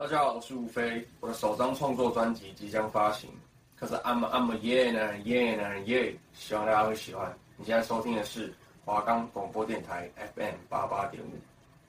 [0.00, 3.28] 大家好，我是吴飞，我的首张创作专辑即将发行，
[3.76, 7.30] 可是 I'm a, I'm a yeah 呢 yeah 呢 yeah，希望大家会喜欢。
[7.58, 8.50] 你现在收听的是
[8.82, 11.28] 华冈广播电台 FM 八八点五。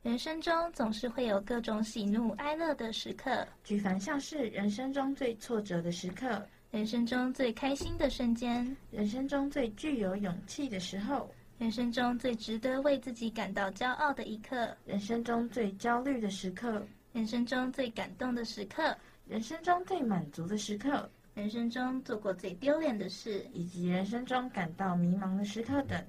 [0.04, 16.86] 人生中总是会有各种喜怒哀乐的时刻，举凡像是人生中最挫折的时刻，人生中最开心的瞬间，人生中最具有勇气的时候，人生中最值得为自己感到骄傲的一刻，人生中最焦虑的时刻。
[17.14, 18.96] 人生中最感动的时刻，
[19.28, 26.02] 人生中最满足的时刻，人生中做过最丢脸的事，以及人生中感到迷茫的时刻等。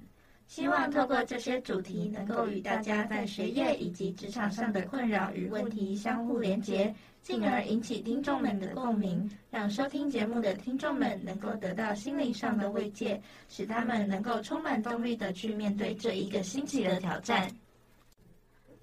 [0.47, 17.49] 希望透过这些主题，能够与大家在学业以及职场上的困扰与问题相互连结，进而引起听众们的共鸣，让收听节目的听众们能够得到心灵上的慰藉，使他们能够充满动力的去面对这一个新奇的挑战。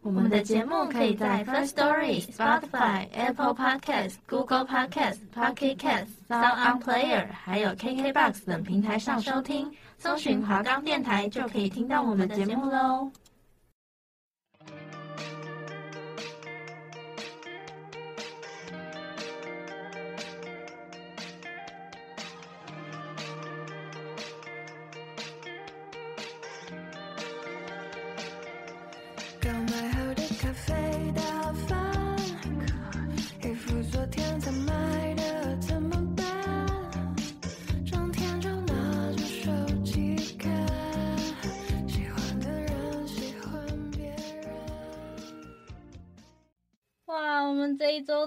[0.02, 13.10] 我们的节目可以在 First Story、Spotify、Apple Podcast、Google Podcast、Pocket Casts、Sound On Player，还有 KKBox 等平台上收听，搜寻华冈电台就可以听到我们的节目喽。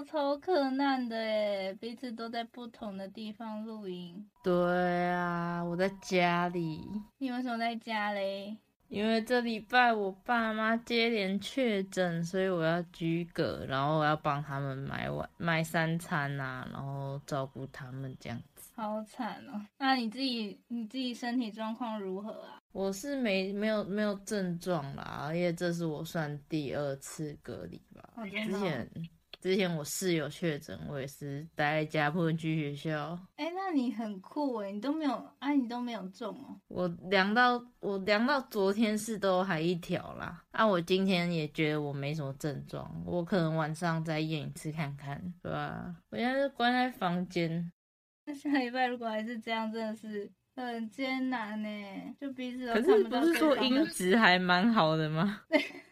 [0.04, 4.24] 超可难的哎，彼此都在不同的地方露营。
[4.42, 6.86] 对啊，我在家里。
[7.18, 8.56] 你为什么在家嘞？
[8.88, 18.70] 因为这礼拜我爸妈接连确诊，所以我要居隔，然后我要帮他们买晚买三餐啊，然后照顾他们这样子。
[18.76, 19.60] 好惨哦！
[19.78, 22.60] 那你自己你自己身体状况如何啊？
[22.72, 28.08] 我是没没有没有症状啦，因为这是我算第二次隔离吧。
[28.44, 28.88] 之前。
[29.44, 33.10] 之前我室友确诊，我也是待在家不能去学校。
[33.36, 36.58] 哎、欸，那你很酷哎，你都没有，哎，你都没有中哦。
[36.68, 45.94] 我量到我量到昨天是都还一条啦，啊，我今天也觉得我没什么症状，我可能晚上再验一次看看，对吧？
[46.08, 47.70] 我现在是关在房间。
[48.24, 51.68] 那下礼拜如果还是这样，真的是很艰难呢，
[52.18, 53.20] 就彼此都看不到。
[53.20, 55.42] 可是不是说音质还蛮好的吗？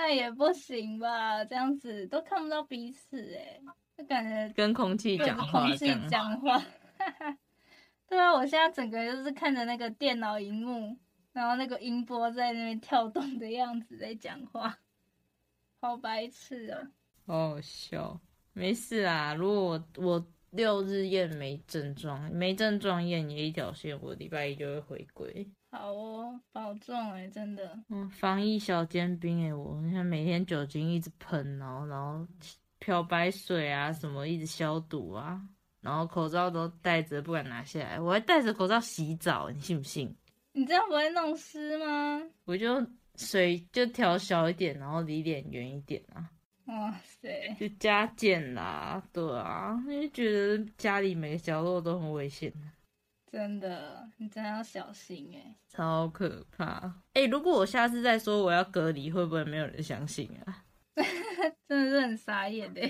[0.00, 3.60] 但也不行吧，这样子都看不到彼此哎，
[3.96, 6.64] 就感觉跟空气讲话，空气讲话，
[8.06, 10.96] 对啊，我现在整个就是看着那个电脑荧幕，
[11.32, 14.78] 然后那个音波在那边跳动的样子在讲话，
[15.80, 16.86] 好白痴哦，
[17.26, 18.20] 好好笑，
[18.52, 25.50] 没事啊，如果我我六日验没症状，没症状验也一条线，我礼拜一就会回归。
[25.70, 27.78] 好哦，保重哎，真的。
[27.90, 32.26] 嗯，防疫小尖兵哎，我你看每天酒精一直喷，然后然后
[32.78, 35.40] 漂白水啊什么一直消毒啊，
[35.82, 40.14] 然后口罩都戴着不敢拿下来，我还戴着口罩洗澡，你信不信？
[40.52, 42.22] 你这样不会弄湿吗？
[42.46, 42.84] 我就
[43.16, 46.30] 水就调小一点，然后离脸远一点啊。
[46.64, 52.52] 哇塞，就加减啦，对啊，因为觉得家里每个角落都很危险。
[53.30, 57.26] 真的，你真的要小心哎，超可怕哎！
[57.26, 60.64] 如果我下次再说我要隔离，会不会没有人相信啊？
[61.68, 62.80] 真的是很傻眼的。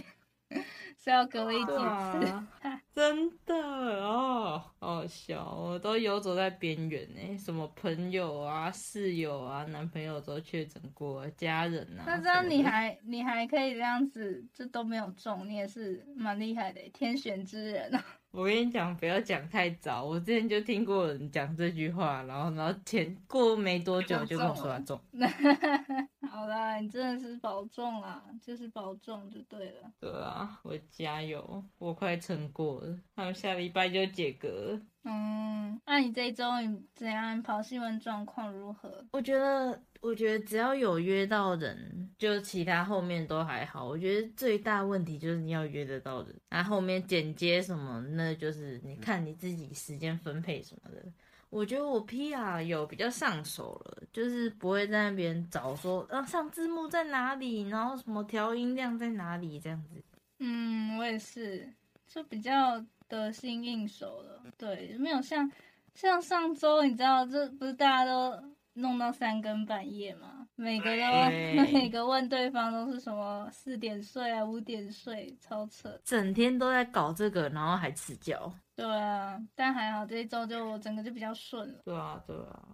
[0.97, 1.77] 是要隔离几次？
[1.83, 2.49] 啊、
[2.95, 7.37] 真的哦，好好笑，我都游走在边缘哎。
[7.37, 12.05] 什么朋友啊、室友啊、男朋友都确诊过，家人啊。
[12.07, 18.05] 那这样你还你还可以这样子，这都没有中，你也是蛮厉害的，天选之人啊！
[18.31, 20.05] 我跟你讲，不要讲太早。
[20.05, 25.01] 我之前就听过人讲这句话，然后然后前过没多久就跟我说他中。
[26.31, 29.91] 好啦，你真的是保重啦，就是保重就对了。
[29.99, 32.99] 对啊，我加油，我快撑过了。
[33.17, 34.79] 他们下礼拜就解隔。
[35.05, 39.05] 嗯，那你这一周你怎样跑新闻状况如何？
[39.13, 43.87] 我觉得，我觉得只要有约到人，就其他后面都还好。
[43.87, 51.03] 我觉得最大问题就是你要约得到人，然后后面剪接什么，那就是你看你自己时间分配什么的。
[51.51, 60.05] 我觉得我 PR 有比较上手了，就是不会在那边找说，啊，上字幕在哪里，然后什么调音量在哪里这样子。
[60.41, 61.73] 嗯，我也是，
[62.07, 64.43] 就比较得心应手了。
[64.59, 65.51] 对，没有像
[65.95, 68.39] 像上周，你知道，这不是大家都
[68.75, 71.31] 弄到三更半夜嘛，每个都
[71.73, 75.97] 每个问对方都是什么四点睡啊，五点睡，超扯。
[76.05, 78.37] 整天都在搞这个，然后还迟觉。
[78.75, 81.83] 对啊，但还好这一周就整个就比较顺了。
[81.85, 82.67] 对啊，对啊。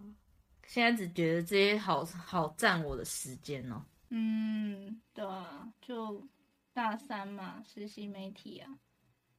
[0.65, 3.79] 现在只觉得这些好好占我的时间哦。
[4.09, 6.27] 嗯，对啊，就
[6.73, 8.79] 大三嘛，实习媒体啊，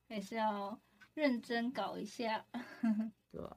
[0.09, 0.79] 还是要
[1.15, 2.45] 认真搞一下。
[3.33, 3.57] 对啊，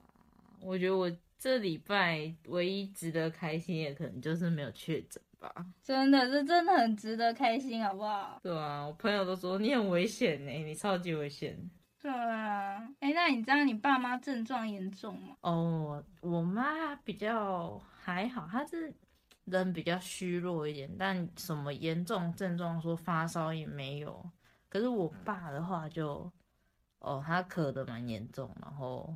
[0.61, 5.65] 我觉得我这礼拜唯一值得开心的，可能就是没有确诊吧。
[5.81, 8.37] 真的，是真的很值得开心，好不好？
[8.43, 11.57] 对啊，我朋友都说你很危险呢，你超级危险。
[12.01, 15.37] 对啊，哎，那你知道你爸妈症状严重吗？
[15.41, 18.93] 哦，我妈比较还好，她是
[19.45, 24.29] 人比较虚弱一点，但什么严重症状说发烧也没有。
[24.67, 26.31] 可是我爸的话就，
[26.99, 29.15] 哦，他咳得蛮严重，然后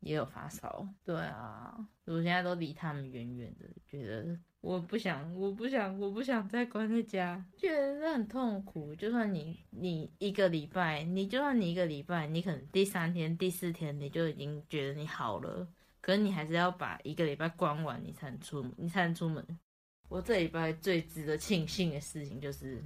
[0.00, 0.86] 也有发烧。
[1.04, 4.38] 对啊，我现在都离他们远远的，觉得。
[4.60, 8.92] 我不想，我不想，我不想再关在家，觉得很痛苦。
[8.96, 15.68] 就算你你一个礼拜，你就算你一个礼拜，你可能第三天、第四天你就已经觉得你好了，
[16.00, 19.46] 可是你还是要把一个礼拜关完，你才能出，你才能出门。
[20.08, 22.82] 我这礼拜最值得庆幸的事情就是，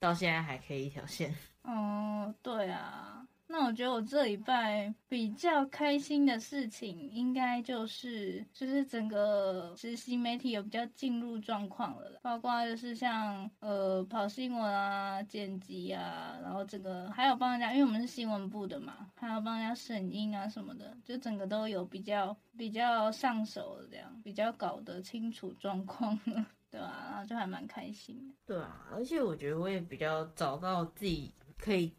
[0.00, 1.32] 到现在还可以一条线。
[1.62, 3.24] 哦，对啊。
[3.58, 28.34] 那我觉得我这礼拜比较开心的事情，应该就是就是整个实习媒体有比较进入状况了，包括就是像呃跑新闻啊、剪辑啊，然后这个还有帮人家，因为我们是新闻部的嘛，还要帮人家审音啊什么的，就整个都有比较比较上手的这样，比较搞得清楚状况了，对啊，然后就还蛮开心的。
[28.44, 31.90] 对啊，而且我觉得我也比较找到自己可以。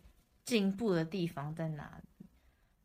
[0.47, 2.25] 进步的地方在哪里？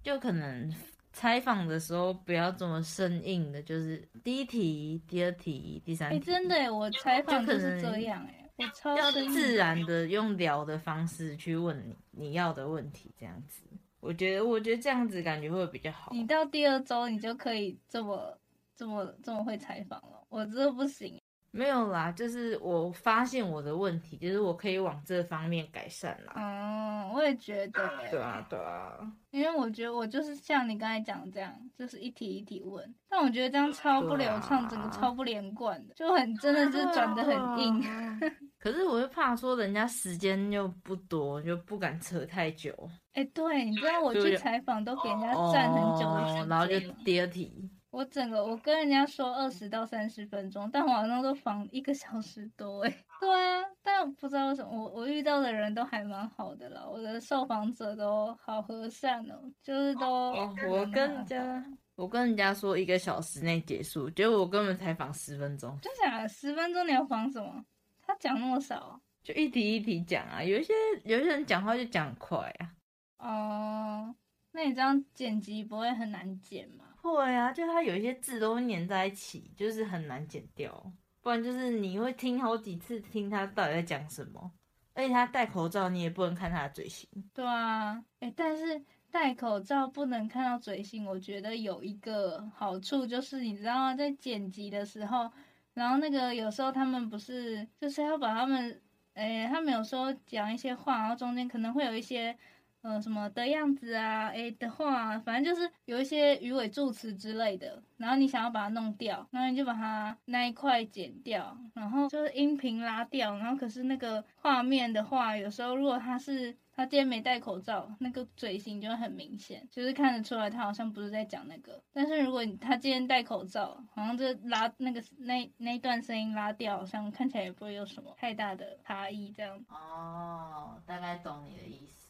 [0.02, 0.74] 就可能
[1.12, 6.16] 采访的时候不要这么生硬的，就是第一题、第二题、第三题。
[6.16, 13.62] 哎、欸，真的，我采访就是这样哎，我超要自然的用聊的方式去问你你要的问题，这样子，
[14.00, 16.10] 我觉得我觉得这样子感觉会比较好。
[16.12, 18.36] 你到第二周你就可以这么
[18.74, 21.21] 这么这么会采访了，我真的不行。
[21.54, 26.32] 没有啦，就是我发现我的问题，就是我可以往这方面改善啦。
[26.34, 27.90] 嗯，我也觉得。
[28.10, 28.98] 对啊，对啊。
[29.30, 37.84] 因为我觉得我就是像你刚才讲的这样，就是一题一题问，但我觉得这样超不流畅，整个超不连贯的，就很真的是转得很硬。
[38.58, 42.72] 可是我又怕说人家时间又不多，就不敢扯太久。
[43.12, 47.70] 哎，对，你知道我去采访都给人家站很久然后就第二题。
[47.92, 52.90] 我整个我跟人家说二十到三十分钟，但我好像都访一个小时多哎。
[53.20, 60.06] 对啊，但不知道为什么我我遇到的人都还蛮好的啦，我的受访者都好和善哦，就是都。
[60.10, 65.78] 哦，我跟人家我跟人家说一个小时内结束，结果我根本才访十分钟。
[65.82, 67.62] 就想十分钟你要访什么？
[68.00, 70.42] 他讲那么少，就一题一题讲啊。
[70.42, 70.72] 有一些
[71.04, 72.72] 有一些人讲话就讲快啊。
[73.18, 74.14] 哦，
[74.52, 76.86] 那你这样剪辑不会很难剪吗？
[77.02, 80.92] 会啊，就它有一些字都会粘在一起，就是很难剪掉。
[81.20, 84.52] 不然就是你会听好几次，听他到底在讲什么。
[84.94, 87.08] 而且他戴口罩，你也不能看他的嘴型。
[87.32, 93.94] 对啊，哎，但是戴口罩不能看到嘴型，我觉得有一个好处就是，你知道吗？
[93.94, 95.30] 在剪辑的时候，
[95.74, 98.80] 然后那个有时候他们不是就是要把他们，
[99.14, 102.36] 哎，他们有时候讲一些话，然后中间可能会有一些。
[102.82, 104.28] 呃，什么的样子啊？
[104.28, 121.80] 哎的话，反正就是有一些语尾助词之类的，然后你想要把它弄掉，然后你就把它那一块剪掉，然后就是音频拉掉，然后可是那个画面的话，有时候如果他是他今天没戴口罩，那个嘴型就会很明显，就是看得出来他好像不是在讲那个。
[121.92, 129.64] 但是如果他今天戴口罩，好像就拉那个那那一段声音拉掉，好像看起来也不会有什么太大的差异这样。
[129.68, 132.01] 哦，大概懂你的意思。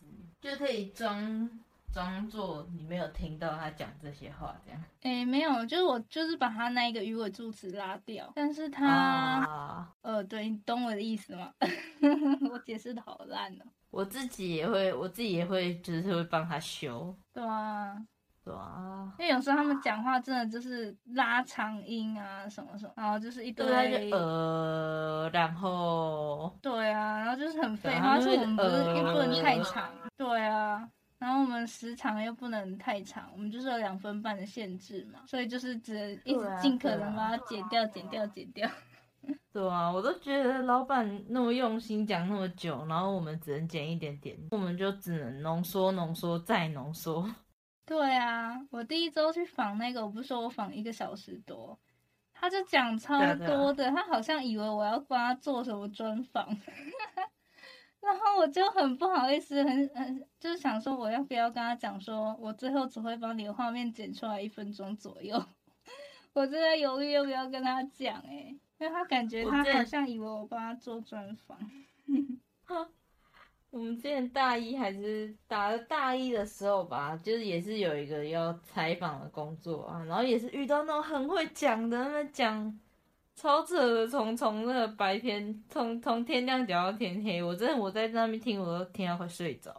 [0.42, 1.48] 就可以装
[1.94, 4.82] 装作你没有听到他讲这些话，这样。
[5.02, 11.54] 哎、欸，没有，就是我就是把他那一个鱼尾助词拉掉，但是他，啊、呃，对，你懂我的意思吗？
[12.50, 13.64] 我解释的好烂哦。
[13.90, 17.14] 我自己也会，我自己也会，就是会帮他修。
[17.32, 17.94] 对啊，
[18.44, 29.88] 对啊，因为有时候他们讲话真的就是拉长音啊，什么什么，然后就是一堆呃，然后对啊，然后就是很废话，所以我们不是又不能太长。
[30.16, 38.68] 对啊，然后我们时长又不能太长，我们就是有两分半的限制嘛，所以就是只能一直尽可能把它剪掉、剪掉、剪掉。
[39.52, 47.24] 对啊，我都觉得老板那么用心讲那么久，然后我们只能剪一点点，我们就只能浓缩、浓缩再浓缩。
[47.84, 51.78] 对啊，我第一周去访那个，我不是说我访一个小时多。
[52.34, 56.44] 他就讲超多的，他好像以为我要帮他做什么专访，
[58.00, 65.40] 然后我就很不好意思，很很就是想说我要不要跟他讲说，我最后只会帮你的画面剪出来一分钟左右，
[66.34, 71.56] 我正在犹豫要不要跟他讲哎、欸，因为他感觉他好像以为我帮他做专访。
[73.72, 82.78] 我们之前大一还是打了大一的时候吧，就是也是有一个要采访的工作啊，然后也是遇到那种很会讲的，那讲
[83.34, 89.74] 超扯的，从从那个白天从从天亮讲到天黑，我真的我在那边听，我都听到快睡着。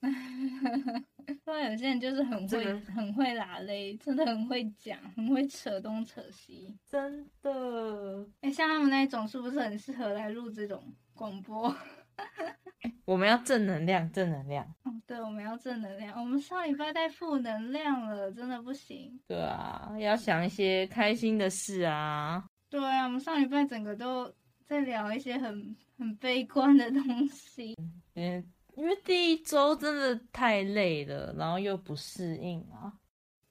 [1.44, 8.26] 对，有些人就是很会、这个、很会拉嘞，真的很会讲，很会扯东扯西，真的。
[8.40, 10.82] 哎，像他们那一种是不是很适合来录这种
[11.12, 11.74] 广播？
[13.04, 14.66] 我们要正能量，正能量。
[14.84, 16.18] 嗯，对，我们要正能量。
[16.18, 19.20] 我们上礼拜太负能量了，真的不行。
[19.26, 22.44] 对啊，要想一些开心的事啊。
[22.70, 24.32] 对啊，我们上礼拜整个都
[24.66, 27.76] 在聊一些很很悲观的东西。
[28.14, 32.92] 嗯，因为第一周真的太累了，然后又不适应啊。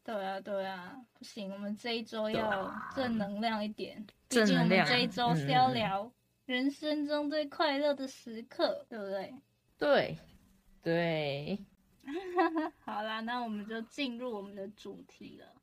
[0.04, 4.06] 对啊，对啊，不行，我们这一周要正能量一点。
[4.28, 4.68] 正能量。
[4.68, 6.12] 毕竟我们这一周是要聊。
[6.46, 9.34] 人生中最快乐的时刻，对不对？
[9.78, 10.18] 对，
[10.82, 11.66] 对。
[12.84, 15.54] 好啦，那我们就进入我们的主题了。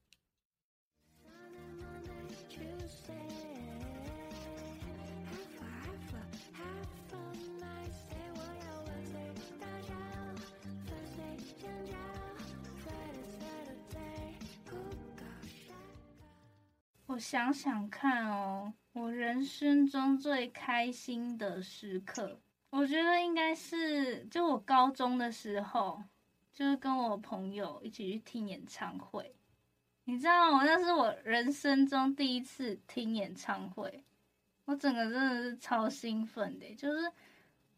[17.07, 18.73] 我想想看哦。
[18.93, 26.03] 我人生中最开心的时刻，我觉得应该是就我高中的时候，
[26.53, 29.33] 就是跟我朋友一起去听演唱会。
[30.05, 30.65] 你知道吗？
[30.65, 34.03] 那是我人生中第一次听演唱会，
[34.65, 36.75] 我整个真的是超兴奋的。
[36.75, 37.13] 就是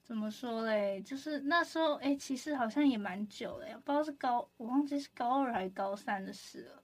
[0.03, 1.03] 怎么说嘞？
[1.03, 6.83] 就是那时候，哎，其实好像也蛮久了，不知道是高，我忘记是高二还是高三的事了。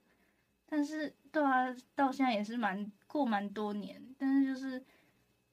[0.67, 4.83] 但是，对啊，到现在也是蛮过蛮多年，但是就是，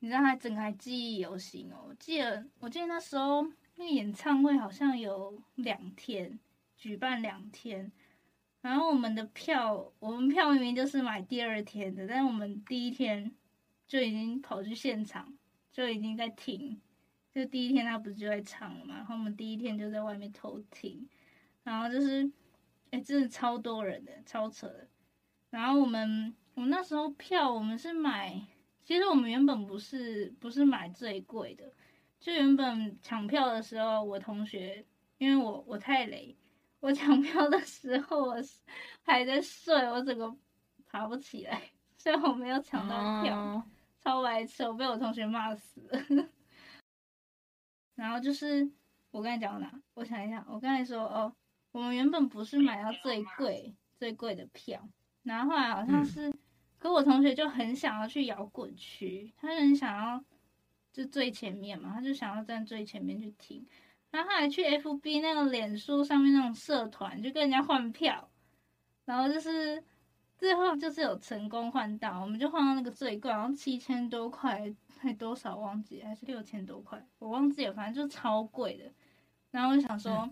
[0.01, 1.95] 你知道还整个还记忆犹新哦。
[1.99, 3.43] 记得，我记得那时候
[3.77, 6.39] 那个演唱会好像有两天，
[6.77, 7.93] 举办两天，
[8.61, 13.33] 然后我们的票，我们票明明就是买第二天的，但是我们第一天
[13.87, 15.33] 就已经跑去现场，
[15.71, 16.81] 就已经在听，
[17.33, 21.09] 就第一天他不是就在唱了嘛，然后我们第一天就在外面偷听，
[21.63, 22.29] 然后就是，
[22.91, 24.89] 哎，真的超多人的，超扯的。
[25.51, 28.43] 然后我们，我们那时候票我们是买，
[28.87, 31.73] 其实我们原本不是不是买最贵的，
[32.21, 34.87] 就原本抢票的时候，我同学
[35.19, 36.37] 因为我我太累，
[36.79, 38.37] 我抢票的时候我
[39.03, 40.33] 还在睡，我整个
[40.87, 41.61] 爬不起来，
[41.99, 43.65] 所以我没有抢到票，哦、
[43.99, 46.29] 超白痴，我被我同学骂死了。
[47.97, 48.71] 然后就是
[49.11, 49.81] 我刚才讲到哪？
[49.95, 51.35] 我想一下，我刚才说哦，
[51.73, 54.89] 我们原本不是买到最贵最贵的票。
[55.25, 56.33] 然后后来好像是，
[56.79, 60.25] 可我同学就很想要去摇滚区，他很想要
[60.93, 63.67] 就最前面嘛，他就想要站最前面去听。
[64.11, 68.31] 然后后来去 FB 那个脸书上面那种社团，就跟人家换票，
[69.05, 69.83] 然后就是
[70.39, 78.85] 最后就是有成功换到，我们就换到那个最贵，然后七千多块还多少忘记，还是六千多块，我忘记了，反正就是超贵的。
[79.51, 80.31] 然后我就想说。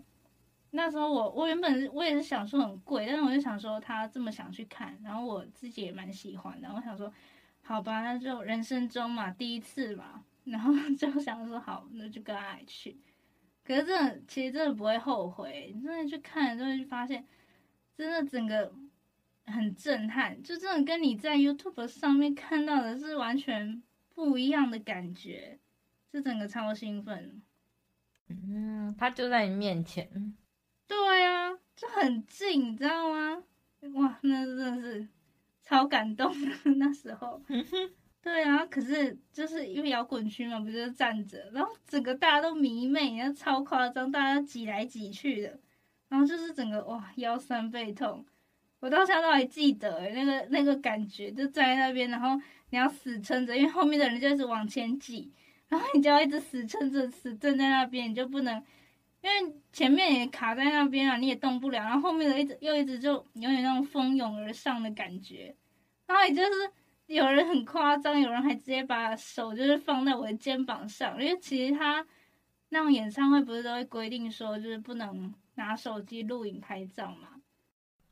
[0.75, 7.11] 那时候我我原本我也是想说很贵，但是我就想说他这么想去看，然后我自己也蛮喜欢的，我想说
[7.61, 12.97] 好吧，那就人生中嘛第一次嘛，然后就想说好，那就跟他去。
[13.63, 17.25] 可是真的其实真的不会后悔，你真的去看，就会发现
[17.95, 18.71] 真的整个
[19.45, 23.81] 很震撼，就真的跟你在 YouTube 上面看到的是完全
[24.13, 25.57] 不一样的感觉，
[26.11, 27.41] 就整个超兴奋。
[28.27, 30.35] 嗯，他就在你面前。
[30.87, 33.43] 对、啊，就很近，你知道吗？
[33.95, 35.07] 哇，那真的是
[35.61, 36.33] 超感动
[36.77, 37.41] 那时候。
[38.21, 45.59] 对啊，可是就是因为摇滚区嘛，不就是站着，然后整个大家都迷妹，然后超夸张，大家挤来挤去的，
[46.09, 48.25] 然后就是整个哇腰酸背痛。
[48.79, 52.29] 我到现在都还记得那个那个感觉，就站在那边，然后
[52.71, 55.31] 你要死撑着，因为后面的人就一直往前挤，
[55.67, 58.63] 然后你就要一直死撑着，死站在那边，你就不能。
[59.25, 65.55] 因为前面也卡在那边啊，你也动不了，然后后面的一直又一直就有点那种蜂拥而上的感觉，
[66.05, 66.49] 然后也就是
[67.07, 72.05] 有人很夸张，有人还直接把手就是放在我的肩膀上，因为其实他
[72.69, 77.29] 那种演唱会不是都会规定说就是不能拿手机录影拍照嘛？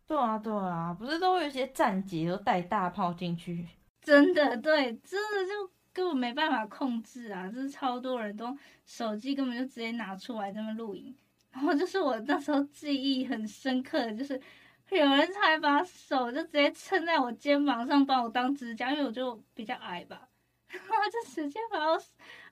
[0.07, 3.67] 对啊对啊，不是都会有些站姐都带大炮进去？
[4.01, 7.47] 真的对，真的就根本没办法控制啊！
[7.47, 11.15] 就是超多人都手机根本就直接拿出来这么录影，
[11.51, 14.41] 然后就是我那时候记忆很深刻的就是，
[14.89, 20.27] 有人才把手就直接撑在我肩膀上帮我当支架，因为我就比较矮吧，
[20.67, 22.01] 然后就直接把我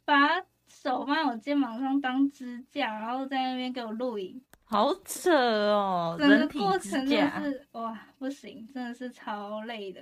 [0.06, 6.16] 把手放在我肩膀上当支架，然后在那边给我录影，好扯哦！
[6.18, 10.02] 整个过程真的是哇，不行，真的是超累的。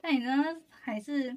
[0.00, 1.36] 但你真的，还是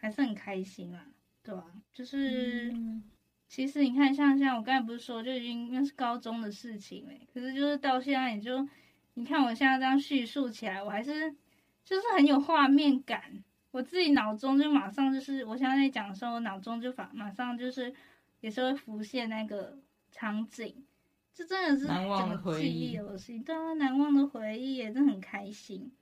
[0.00, 1.04] 还是很开心啊，
[1.42, 1.64] 对吧？
[1.92, 3.02] 就是、嗯、
[3.48, 7.26] 其实你看，像像我刚才不是说，就已经那是高中的事情嘞。
[7.34, 8.66] 可是就是到现在，你就
[9.14, 11.34] 你看我现在这样叙述起来，我还是
[11.84, 13.42] 就是很有画面感。
[13.72, 17.92] 我自己脑中就马上就是，我现在在讲的时候，我脑中就马马上就是
[18.40, 19.76] 也是会浮现那个
[20.12, 20.84] 场景，
[21.34, 25.92] 这真的是难忘的回忆，游戏对啊，难忘的回忆，也真的很开心。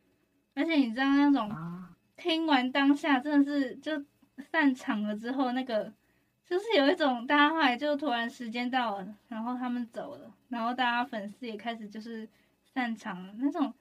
[0.55, 1.51] 而且你知道那种。
[2.17, 4.05] 啊听完当下真的是就
[4.39, 5.93] 散场了之后，那个
[6.45, 12.29] 就是有一种大家后来就突然时间到了，然后他们走了，然后大家粉丝也开始就是
[12.65, 13.73] 散场了，那种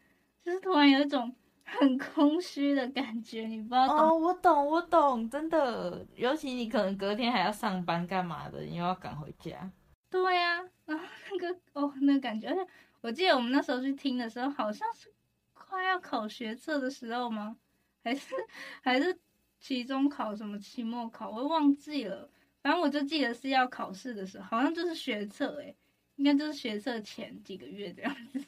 [0.43, 3.97] 就是突然有一种很空虚的感觉，你不知道懂？
[3.97, 9.71] 哦，我懂，我懂，真的，尤其你可能隔天还要上班干嘛的，你又要赶回家。
[10.09, 12.65] 对呀、啊，然后那个哦，那个感觉，而且
[13.01, 15.11] 我记得我们那时候去听的时候，好像是
[15.53, 17.57] 快要考学测的时候吗？
[18.05, 18.35] 还是
[18.83, 19.17] 还是
[19.59, 22.29] 期中考什么期末考，我忘记了。
[22.61, 25.75] 反正我就记得是要考试的时候，好像就是学测诶，
[26.17, 28.39] 应该就是学测前几个月这样子。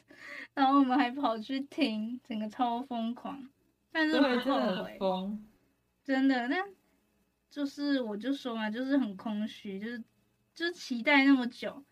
[0.54, 3.48] 然后我们还跑去听，整个超疯狂，
[3.90, 4.96] 但是很后悔，
[6.04, 6.46] 真的。
[6.46, 6.56] 那
[7.50, 10.02] 就是我就说嘛，就是很空虚，就是
[10.54, 11.84] 就期待那么久，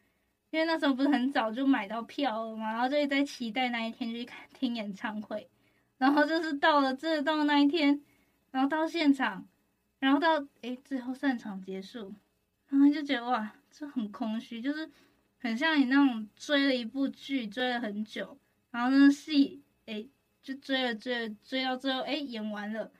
[0.50, 5.48] 因为那时候不是很早就买到票了嘛，然后就在期待那一天去看听演唱会。
[5.98, 8.00] 然后就是到了这到那一天，
[8.50, 9.46] 然后到现场，
[9.98, 12.14] 然后到诶最后散场结束，
[12.68, 14.90] 然后就觉得哇，这很空虚，就是
[15.38, 18.38] 很像你那种追了一部剧追了很久，
[18.70, 20.08] 然后那戏诶
[20.42, 22.92] 就追了追了追到最后诶演完了，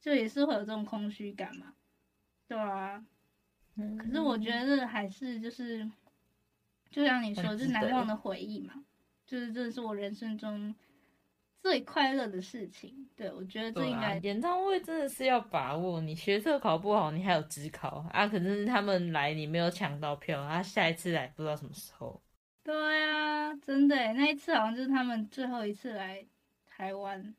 [0.00, 1.74] 就也是会有这种空虚感嘛，
[2.46, 3.04] 对啊。
[3.96, 5.88] 可是我觉得这还是就是，
[6.90, 8.82] 就像你说，是难忘的回忆嘛，
[9.24, 10.74] 就是这是我人生中。
[11.60, 16.00] 最快乐的事情，对，我觉得这应该、啊、演唱会真的是要把握。
[16.00, 22.22] 你学测考不好，你还有职考啊，可是他们来你没有抢到票，他下一次来不知道什么时候。
[22.62, 26.24] 对啊，真的，那一次好像就是他们最后一次来
[26.64, 27.34] 台湾。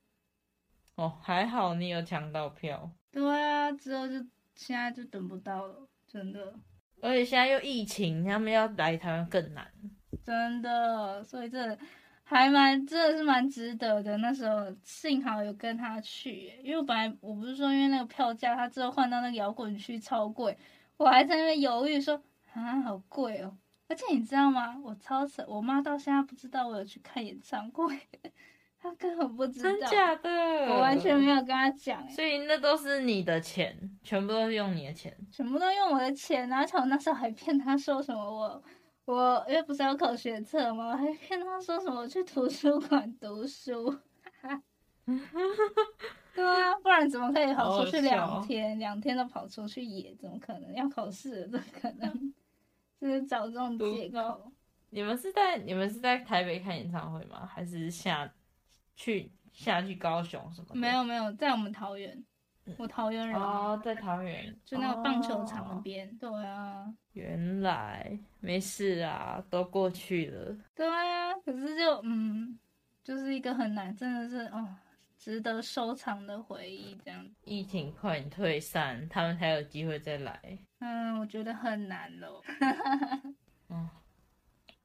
[0.96, 2.92] 哦，还好你有抢到票。
[3.12, 4.16] 对啊，之后就
[4.54, 6.54] 现在就等不到了，真的。
[7.02, 9.72] 而且现在又疫情，他们要来台湾更难。
[10.26, 11.78] 真的，所以这。
[12.30, 20.56] 还蛮真的是蛮值得的，那时候幸好有跟他去，因为我本来我不是说因为那个票价，他之后换到那个摇滚区超贵，
[20.98, 22.22] 我还在那边犹豫说
[22.54, 24.80] 啊好贵哦，而且你知道吗？
[24.86, 28.00] 我超扯，我妈到现在不知道我有去看演唱会，
[28.80, 30.30] 她根本不知道，真假的，
[30.68, 38.64] 我完全没有跟她讲，所以那都是你的钱，全部都是用你的钱，全部都用我的钱，而且我那时候还骗她说什么我。
[39.12, 40.90] 我因为不是要考学测吗？
[40.90, 43.92] 我还骗他说什么去图书馆读书，
[46.36, 48.78] 对啊，不然怎么可以跑出去两天？
[48.78, 50.72] 两天都跑出去野，怎么可能？
[50.76, 52.34] 要考试了，怎么可能？
[53.02, 54.52] 就是找这种借口。
[54.92, 57.48] 你们是在你们是在台北看演唱会吗？
[57.48, 58.32] 还是下
[58.96, 60.76] 去下去高雄什么？
[60.76, 62.24] 没有没有，在我们桃园。
[62.78, 66.08] 我桃园人哦，在桃园，就那个棒球场那边。
[66.08, 70.56] 哦、对啊，原来没事啊，都过去了。
[70.76, 72.60] 对啊，可是就嗯，
[73.04, 74.68] 就是一个很难，真的是哦，
[75.18, 77.26] 值得收藏的回忆这样。
[77.44, 80.58] 疫情快点退散，他们才有机会再来。
[80.80, 82.42] 嗯，我觉得很难喽。
[83.70, 83.90] 嗯，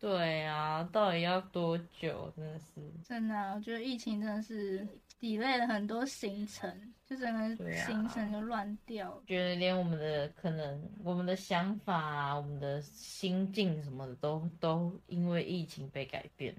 [0.05, 2.31] 对啊，到底要多久？
[2.37, 2.93] 真的是。
[3.03, 4.87] 真的、啊，我觉得疫情真的是。
[5.21, 9.11] delay 了很多行程，就整个行程就乱掉。
[9.13, 16.55] 啊、觉得连我们的可能，我们的想法啊，我们的心境什么的，都都因为疫情被改变。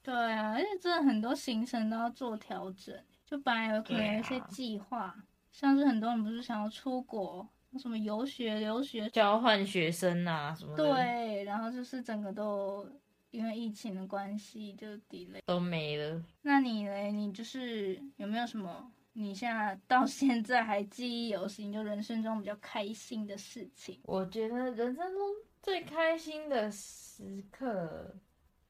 [0.00, 2.96] 对啊，而且真的很多行程都要做调整。
[3.26, 5.16] 就本来有可能有一些计划，啊、
[5.50, 10.84] 像是很多人不是想要出国，什么游学、留学、交换学生啊什么的。
[10.84, 12.86] 对，然后就是整个都。
[13.30, 16.22] 因为疫情的关系，就 delay 都没了。
[16.42, 16.94] 那你呢？
[17.06, 18.92] 你就是有没有什么？
[19.14, 23.98] 你现在到现在还记忆犹新，就人生中比较开心的事情？
[24.04, 25.20] 我觉得人生中
[25.60, 28.14] 最开心的时刻，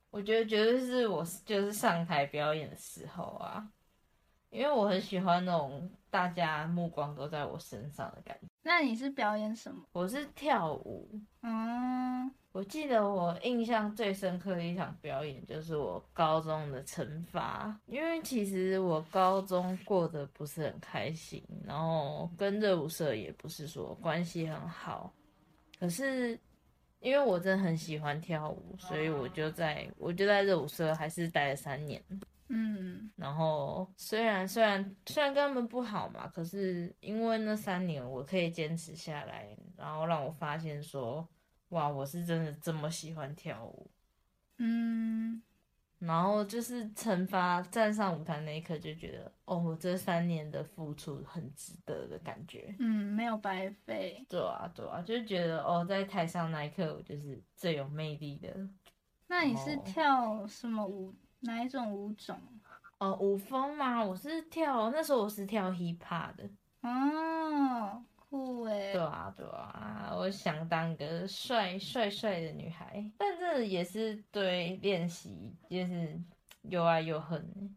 [0.09, 3.71] 我觉得绝对是我就是上台表演的时候啊。
[4.49, 8.47] 因为我很喜欢那种大家目光都在我身上的感觉。
[8.65, 9.85] 那你是表演什么？
[9.93, 11.07] 我是跳舞。
[11.43, 25.13] 嗯，我记得我印象最深刻的一场表演就是我高中的惩罚，因为其实我高中过得不是很开心，然后跟热舞社也不是说关系很好，
[25.79, 26.37] 可是。
[27.01, 32.03] 因为我真的很喜欢跳舞，所以我就在我就在热舞社还是待了三年。
[32.55, 41.29] 嗯，然后虽然虽然虽然跟他们不好嘛，可是因为那三年我可以坚持下来，然后让我发现说，
[41.71, 43.91] 哇，我是真的这么喜欢跳舞。
[44.59, 45.43] 嗯。
[46.01, 52.75] 然后就是惩罚站上舞台那一刻，就觉得哦，我这三年的付出很值得的感觉。
[52.79, 54.23] 嗯，没有白费。
[54.29, 58.55] 对啊，对啊，就觉得哦，在台上那一刻，我就是最有魅力的。
[59.29, 61.15] 那你是跳什么舞？
[61.45, 62.39] 哦、哪一种舞种？
[62.99, 66.49] 哦，舞风嘛，我是跳那时候我是跳 hip hop 的。
[66.83, 68.03] 哦。
[68.29, 76.21] 酷哎，对啊对啊，我想当个帅帅帅的女孩，但这也是对练习，就是
[76.63, 77.77] 又爱又恨，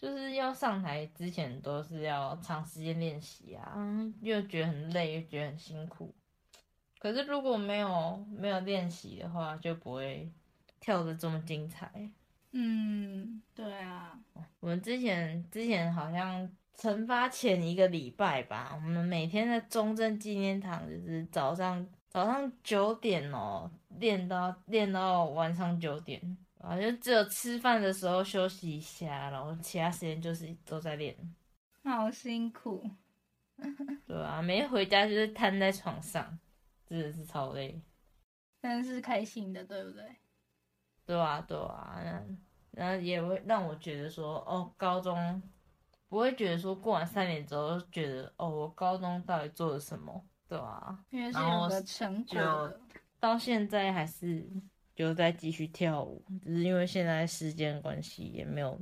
[0.00, 3.76] 就是要上台之前都是要长时间练习啊，
[4.22, 6.14] 又觉得很累，又觉得很辛苦。
[6.98, 10.32] 可是如果没有没有练习的话，就不会
[10.80, 12.10] 跳的这么精彩。
[12.52, 14.18] 嗯，对啊，
[14.60, 16.50] 我们之前之前好像。
[16.74, 31.14] 惩罚前一个礼拜吧，我们每天在中正纪念堂，就是早上早上九点哦，练到练到晚上九点，啊，就只有吃饭的时候休息一下，然后其他时间就是都在练。
[31.84, 32.90] 好辛苦，
[34.06, 36.36] 对啊，每天回家就是瘫在床上，
[36.86, 37.80] 真的是超累。
[38.60, 40.16] 但是开心的，对不对？
[41.12, 42.00] 对啊，对啊，
[42.70, 45.42] 然后也会让我觉得说，哦，高中。
[46.08, 51.02] 不会觉得说过完三年之后觉得哦，我高中到底做了什么，对、啊？
[51.08, 52.70] 因为是有个成果，
[53.18, 54.46] 到现在还是
[54.94, 58.78] 就在继续跳舞，只是因为现在时间关系也没有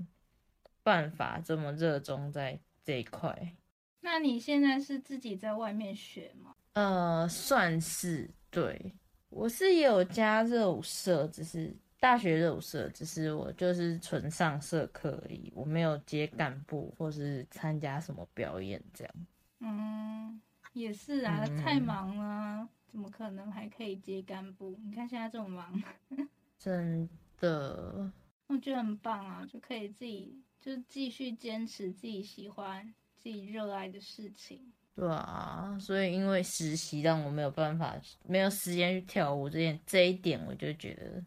[0.82, 3.54] 办法这么热衷在这一块。
[4.00, 6.56] 那你现在是自己在外面学吗？
[6.72, 8.92] 呃，算是对，
[9.28, 11.72] 我是也有加热舞社，只是。
[12.00, 19.14] 大学热舞社只是我就是纯上社课而已，我没有接干部或是参加什么表演这样。
[19.60, 20.40] 嗯，
[20.72, 24.80] 也是啊，嗯、太忙了，怎么可能还可以接干部？
[24.82, 25.82] 你看现在这么忙，
[26.58, 27.06] 真
[27.38, 28.10] 的，
[28.46, 34.72] 我觉得很棒啊，就可以自己就继续坚持自己喜欢、自己热爱的事情。
[34.94, 37.94] 对啊，所以因为实习让我没有办法，
[38.26, 41.22] 没有时间去跳舞这件这一点，我就觉得。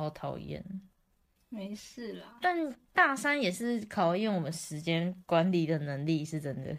[0.00, 0.64] 好讨厌，
[1.50, 2.38] 没事啦。
[2.40, 6.74] 但大三也是考验我们时间管理的能力，是真的。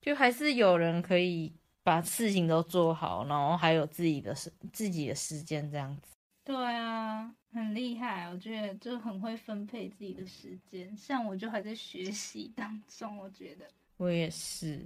[0.00, 1.52] 就还是有人可以
[1.82, 6.14] 把事情都做好，然后还有自己的时自己的时间这样子。
[6.44, 10.96] 对啊，很厉害，我觉得就很会分配自己的时间。
[10.96, 13.66] 像我就还在学习当中，我觉得。
[13.96, 14.80] 我也是，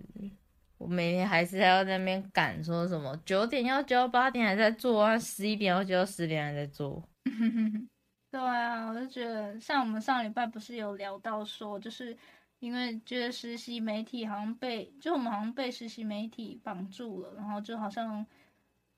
[0.85, 7.03] 我每天还是要在那边赶，说什么九点要交，八点还在做啊，十一点要交，十点还在做。
[8.31, 12.15] 对啊，我就觉得像我们上礼拜不是有聊到说，就是
[12.59, 18.27] 因为觉得实习媒体好像被，就我们好像被实习媒体绑住了，然后就好像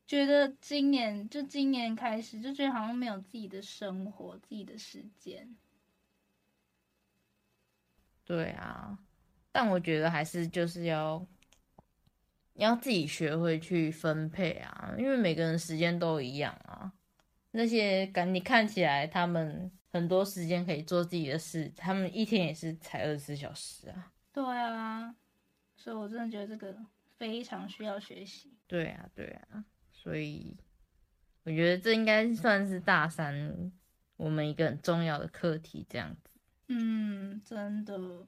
[0.09, 5.55] 觉得今年就今年开始就觉得好像没有自己的生活、自己的时间。
[8.25, 8.99] 对啊，
[9.53, 11.25] 但我觉得还是就是要
[12.57, 16.93] 要自己学会去分配啊，因为每个人时间都一样啊。
[17.53, 24.13] 那些感你看起来他们很多时间可以做自己的事，他们一天也是才二十四小时啊。
[24.33, 25.15] 对啊，
[25.75, 26.77] 所以我真的觉得这个
[27.17, 28.53] 非常需要学习。
[28.67, 30.57] 对啊，对啊，所以
[31.45, 33.73] 我觉得这应该算是大三
[34.17, 36.31] 我们一个很重要的课题，这样子。
[36.69, 38.27] 嗯，真的。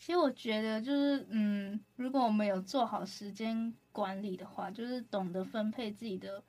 [0.00, 6.42] 其实我觉得就是，嗯，如果我们有做好时间管理的话，就是懂得分配自己的。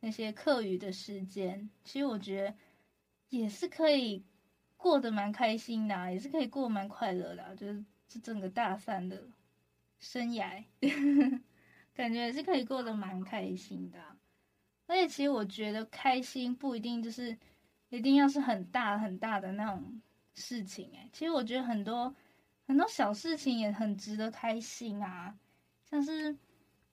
[0.00, 2.54] 那些课余的时间，其实我觉得
[3.30, 4.22] 也是可以
[4.76, 9.26] 过得蛮开心的啊，也是可以过得蛮快乐的啊，就是这整个大三的
[9.98, 10.62] 生涯，
[11.94, 13.98] 感觉也是可以过得蛮开心的。
[14.86, 17.36] 而且其实我觉得开心不一定就是
[17.88, 20.00] 一定要是很大很大的那种
[20.34, 22.14] 事情欸，其实我觉得很多
[22.66, 25.36] 很多小事情也很值得开心啊，
[25.88, 26.36] 像是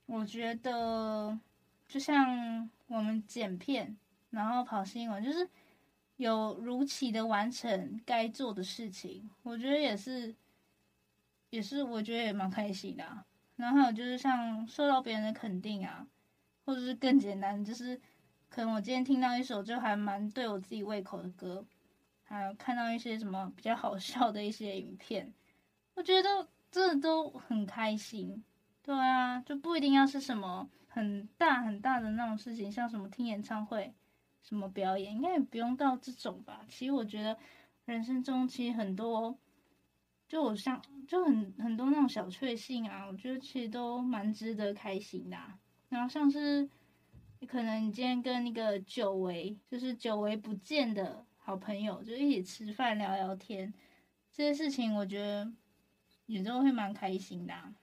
[0.05, 1.39] 我觉得
[1.87, 2.69] 就像。
[2.87, 3.97] 我们剪片，
[4.29, 5.49] 然后跑新闻，就是
[6.17, 9.27] 有如期的完成该做的事情。
[9.41, 10.35] 我觉得也是，
[11.49, 13.25] 也是我觉得也蛮开心的啊。
[13.55, 16.05] 然后还有就是像受到别人的肯定啊，
[16.65, 17.99] 或者是更简单，就是
[18.47, 21.65] 可能我今天听到一首就还蛮对我自己胃口的歌，
[22.25, 25.33] 还有看到一些什么比较好笑的一些影片，
[25.95, 28.43] 我觉得真的都很开心。
[28.81, 33.93] 对啊，就不一定要是什么很大很大的那种事情，像什么听演唱会、
[34.41, 36.65] 什么表演，应该也不用到这种吧。
[36.67, 37.37] 其实我觉得
[37.85, 39.37] 人生中其实很多，
[40.27, 45.37] 就我像就很很多那种小确幸啊，我觉得其实都蛮值得开心的。
[45.87, 46.67] 然后像是
[47.47, 53.73] 可能你今天跟那个久违，就是久违不见的好朋友，就一起吃饭聊聊天，
[54.31, 55.49] 这些事情我觉得
[56.33, 57.73] 也都会蛮开心的啊。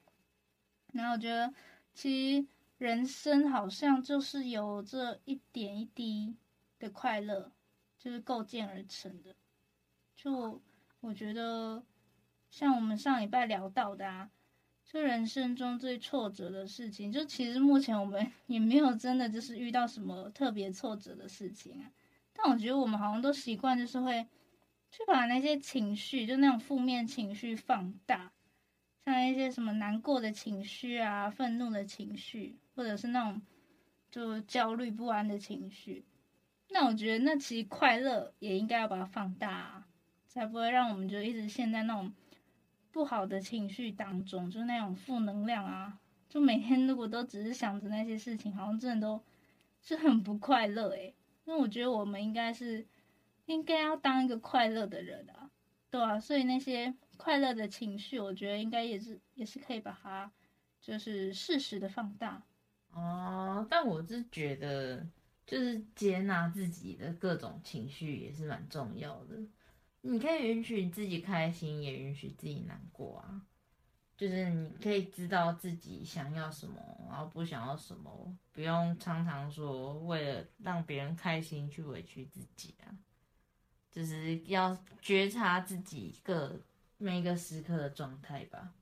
[0.93, 1.53] 然后我觉得，
[1.95, 2.47] 其实
[2.79, 6.37] 人生好像就是由这一点一滴
[6.79, 7.53] 的快乐，
[7.99, 9.37] 就是构建而成的。
[10.17, 10.61] 就
[11.01, 11.85] 我觉得，
[12.51, 14.31] 像我们上礼拜聊到的啊，
[14.85, 21.93] 就人生中最挫折的事情，就其实目前我们 也没有真的就是遇到什么特别挫折的事情啊。
[22.33, 24.27] 但我觉得我们好像都习惯就是会
[24.91, 28.33] 去把那些情绪，就那种负面情绪放大。
[29.05, 33.41] 像一些什么难过的情绪啊、愤怒的情绪，或者是那种
[34.11, 36.05] 就焦虑不安的情绪，
[36.69, 39.89] 那我觉得那其实快乐也应该要把它放大啊，
[40.29, 42.13] 才不会让我们就一直陷在那种
[42.93, 49.25] 不好的情绪当中，就那种负能量啊，就每天如果都只是想着那些事情，好像真的都
[49.81, 51.15] 是很不快乐诶。
[51.45, 52.87] 那我觉得我们应该是
[53.47, 55.51] 应该要当一个快乐的人啊，
[55.91, 56.95] 对啊，所以那些。
[57.21, 60.33] 快乐的情绪，我觉得应该也是也是可以把它，
[60.81, 62.43] 就是适时的放大。
[62.93, 65.07] 哦，但我是觉得，
[65.47, 69.39] 就是接纳自己的各种情绪也是蛮重要的。
[70.01, 73.43] 你可以允许自己开心，也允许自己难过啊。
[74.17, 76.75] 就是你可以知道自己想要什么，
[77.09, 82.97] 然后不想要什么，不用常常说为了让别人开心去委屈自己啊。
[83.91, 86.59] 就是要觉察自己各。
[87.03, 88.75] 每一个时刻的状态吧，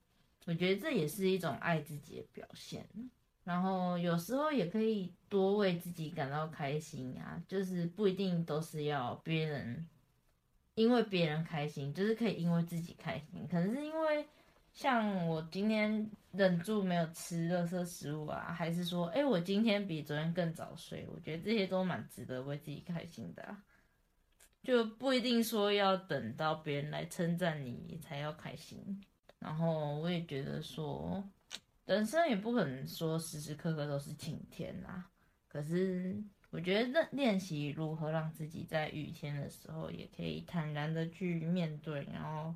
[0.44, 2.84] 我觉得这也是一种爱自己的表现。
[3.44, 9.88] 然后有时候也可以多为自己感到开心啊，就是不一定都是要别人，
[10.74, 13.46] 因为别人开心，就是可以因为自己开心。
[13.48, 14.26] 可能是因为
[14.72, 23.56] 像我今天忍住没有吃垃圾食物啊，还是说，哎，我今天比昨天更早睡，我觉得这些都蛮值得为自己开心的。
[24.68, 29.02] 就不一定说要等到别人来称赞你才要开心，
[29.38, 31.26] 然后我也觉得说，
[31.86, 35.10] 人生也不可能说时时刻刻都是晴天啊。
[35.48, 42.54] 可是我觉得练习如何让自己在雨天的时候也可以坦然的去面对，然后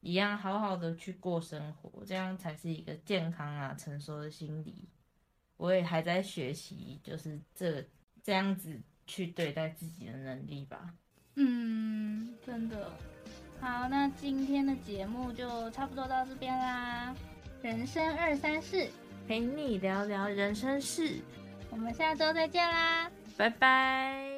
[0.00, 4.88] 一样好好的去过生活，这样才是一个健康啊成熟的心理。
[5.58, 7.86] 我也还在学习，就是这
[8.22, 10.94] 这样子去对待自己的能力吧。
[11.42, 12.76] 嗯，真的。
[13.60, 17.14] 好，那今天的节目就差不多到这边啦。
[17.62, 18.88] 人生二三事，
[19.26, 21.16] 陪你聊聊人生事。
[21.70, 24.29] 我们下周再见啦，拜拜。